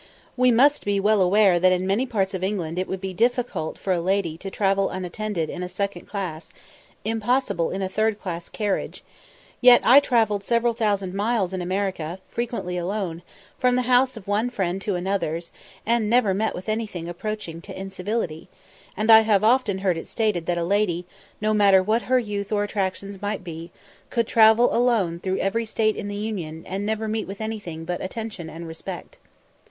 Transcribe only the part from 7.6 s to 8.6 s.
in a third class